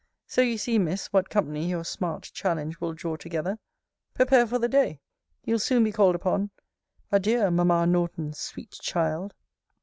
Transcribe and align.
So, 0.25 0.41
you 0.41 0.57
see, 0.57 0.79
Miss, 0.79 1.13
what 1.13 1.29
company 1.29 1.69
your 1.69 1.83
smart 1.85 2.31
challenge 2.33 2.81
will 2.81 2.95
draw 2.95 3.17
together. 3.17 3.59
Prepare 4.15 4.47
for 4.47 4.57
the 4.57 4.67
day. 4.67 4.99
You'll 5.45 5.59
soon 5.59 5.83
be 5.83 5.91
called 5.91 6.15
upon. 6.15 6.49
Adieu, 7.11 7.51
Mamma 7.51 7.85
Norton's 7.85 8.39
sweet 8.39 8.71
child! 8.71 9.35